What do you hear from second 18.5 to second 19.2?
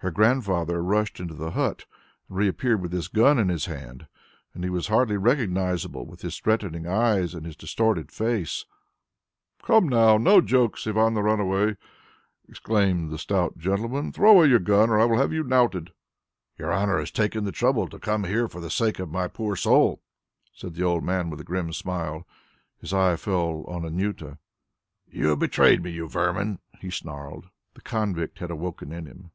the sake of